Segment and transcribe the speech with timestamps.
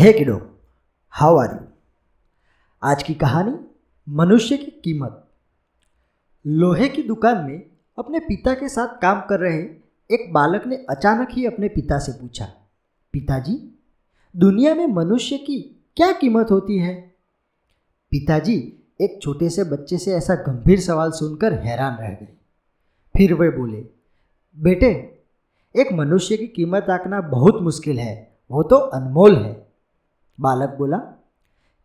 [0.00, 0.60] हे किडो
[1.10, 1.66] how are you
[2.82, 3.54] आज की कहानी,
[4.08, 5.28] मनुष्य की कीमत।
[6.46, 7.62] लोहे की दुकान में
[7.98, 9.58] अपने पिता के साथ काम कर रहे
[10.10, 12.44] एक बालक ने अचानक ही अपने पिता से पूछा,
[13.12, 13.80] पिताजी,
[14.36, 15.60] दुनिया में मनुष्य की
[15.96, 17.14] क्या कीमत होती है?
[18.10, 22.36] पिताजी एक छोटे से बच्चे से ऐसा गंभीर सवाल सुनकर हैरान रह गए।
[23.16, 23.86] फिर वे बोले,
[24.58, 25.20] बेटे,
[25.76, 29.69] एक मनुष्य की कीमत आंकना बहुत मुश्किल है, वो तो अनमोल है।
[30.40, 30.96] बालक बोला,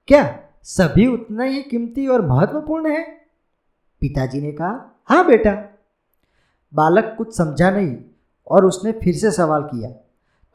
[0.07, 0.23] क्या
[0.65, 3.03] सभी उतना ही कीमती और महत्वपूर्ण है?
[4.01, 5.51] पिताजी ने कहा हाँ बेटा।
[6.73, 7.95] बालक कुछ समझा नहीं
[8.47, 9.89] और उसने फिर से सवाल किया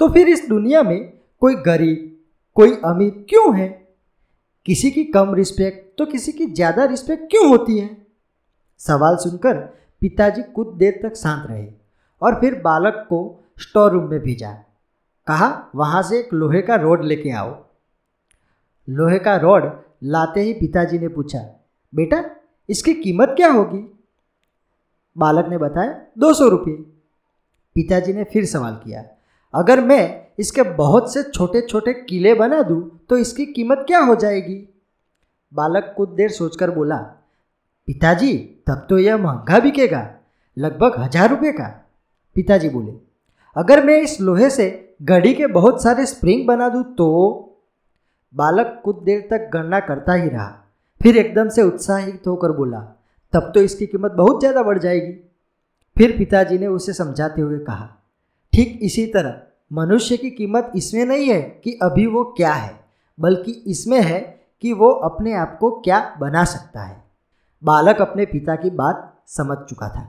[0.00, 1.12] तो फिर इस दुनिया में
[1.42, 2.16] कोई गरीब,
[2.56, 3.68] कोई अमीर क्यों है?
[4.66, 7.96] किसी की कम रिस्पेक्ट तो किसी की ज़्यादा रिस्पेक्ट क्यों होती है?
[8.80, 9.56] सवाल सुनकर
[10.02, 11.66] पिताजी कुछ देर तक शांत रहे
[12.22, 13.18] और फिर बालक को
[13.60, 14.52] स्टोर रूम में भेजा,
[15.26, 17.50] कहा, वहाँ से एक लोहे का रोड लेके आओ।
[18.88, 19.70] लोहे का रॉड
[20.04, 21.38] लाते ही पिताजी ने पूछा,
[21.92, 22.24] बेटा,
[22.68, 23.78] इसकी कीमत क्या होगी?
[25.16, 26.74] बालक ने बताया, दो सौ रुपये.
[27.76, 29.04] पिताजी ने फिर सवाल किया,
[29.54, 34.14] अगर मैं इसके बहुत से छोटे छोटे किले बना दूँ तो इसकी कीमत क्या हो
[34.16, 34.56] जाएगी?
[35.52, 36.96] बालक कुछ देर सोचकर बोला,
[37.88, 40.08] पिताजी, तब तो यह महँगा बिकेगा,
[40.56, 41.68] लगभग हज़ार रुपये का।
[42.36, 42.92] पिताजी बोले,
[43.56, 47.06] अगर मैं इस लोहे से घड़ी के बहुत सारे स्प्रिंग बना दूँ तो
[48.34, 50.48] बालक कुछ देर तक गणना करता ही रहा।
[51.00, 52.80] फिर एकदम से उत्साहित होकर बोला,
[53.32, 55.12] तब तो इसकी कीमत बहुत ज़्यादा बढ़ जाएगी।
[55.96, 57.88] फिर पिताजी ने उसे समझाते हुए कहा,
[58.52, 62.78] ठीक इसी तरह, मनुष्य की कीमत इसमें नहीं है कि अभी वो क्या है,
[63.18, 64.20] बल्कि इसमें है
[64.62, 67.02] कि वो अपने आप को क्या बना सकता है।
[67.62, 70.02] बालक अपने पिता की बात समझ चुका था।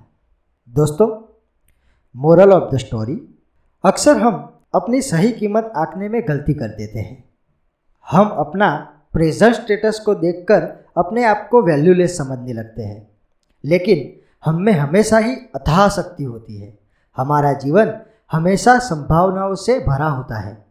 [0.69, 1.07] दोस्तों
[2.15, 3.19] मोरल ऑफ़ द स्टोरी
[3.83, 7.23] अक्सर हम अपनी सही कीमत आंकने में गलती कर देते हैं।
[8.07, 8.69] हम अपना
[9.13, 10.61] प्रेजेंट स्टेटस को देखकर
[10.97, 13.11] अपने आप को वैल्यूलेस समझने लगते हैं।
[13.65, 16.77] लेकिन हम में हमेशा ही अथाह शक्ति होती है।
[17.17, 17.93] हमारा जीवन
[18.31, 20.65] हमेशा संभावनाओं से भरा होता है।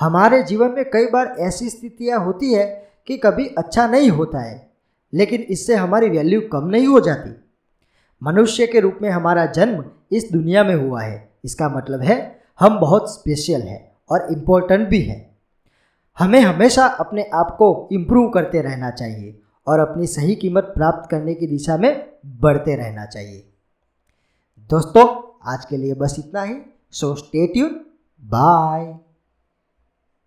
[0.00, 4.70] हमारे जीवन में कई बार ऐसी स्थितियाँ होती है कि कभी अच्छा नहीं होता है,
[5.12, 7.34] लेकिन इससे हमारी वैल्यू कम नहीं हो जाती।
[8.22, 12.78] मनुष्य के रूप में हमारा जन्म इस दुनिया में हुआ है। इसका मतलब है हम
[12.80, 15.31] बहुत स्पेशल हैं और इम्पोर्टेंट भी हैं।
[16.22, 21.34] हमें हमेशा अपने आप को इम्प्रूव करते रहना चाहिए और अपनी सही कीमत प्राप्त करने
[21.34, 23.44] की दिशा में बढ़ते रहना चाहिए।
[24.70, 26.54] दोस्तों, आज के लिए बस इतना ही।
[26.90, 27.80] So stay tune
[28.24, 28.98] bye